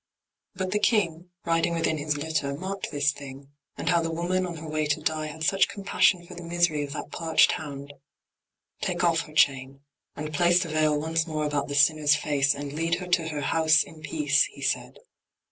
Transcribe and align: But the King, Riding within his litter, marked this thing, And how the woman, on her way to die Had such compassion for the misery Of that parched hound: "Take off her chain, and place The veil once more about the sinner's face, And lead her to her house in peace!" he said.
But 0.55 0.71
the 0.71 0.79
King, 0.79 1.29
Riding 1.45 1.75
within 1.75 1.99
his 1.99 2.17
litter, 2.17 2.55
marked 2.55 2.89
this 2.89 3.11
thing, 3.11 3.51
And 3.77 3.89
how 3.89 4.01
the 4.01 4.09
woman, 4.09 4.47
on 4.47 4.55
her 4.57 4.67
way 4.67 4.87
to 4.87 4.99
die 4.99 5.27
Had 5.27 5.43
such 5.43 5.67
compassion 5.67 6.25
for 6.25 6.33
the 6.33 6.41
misery 6.41 6.83
Of 6.83 6.93
that 6.93 7.11
parched 7.11 7.51
hound: 7.51 7.93
"Take 8.81 9.03
off 9.03 9.19
her 9.27 9.33
chain, 9.35 9.81
and 10.15 10.33
place 10.33 10.63
The 10.63 10.69
veil 10.69 10.99
once 10.99 11.27
more 11.27 11.45
about 11.45 11.67
the 11.67 11.75
sinner's 11.75 12.15
face, 12.15 12.55
And 12.55 12.73
lead 12.73 12.95
her 12.95 13.05
to 13.09 13.27
her 13.27 13.41
house 13.41 13.83
in 13.83 14.01
peace!" 14.01 14.45
he 14.45 14.61
said. 14.63 14.97